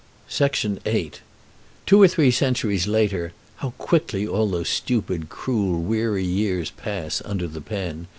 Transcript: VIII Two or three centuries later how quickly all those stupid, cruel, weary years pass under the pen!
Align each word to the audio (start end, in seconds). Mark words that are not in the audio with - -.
VIII 0.35 1.11
Two 1.85 2.01
or 2.01 2.07
three 2.07 2.31
centuries 2.31 2.87
later 2.87 3.33
how 3.57 3.69
quickly 3.77 4.25
all 4.27 4.47
those 4.49 4.67
stupid, 4.69 5.29
cruel, 5.29 5.79
weary 5.79 6.25
years 6.25 6.71
pass 6.71 7.21
under 7.23 7.47
the 7.47 7.61
pen! 7.61 8.07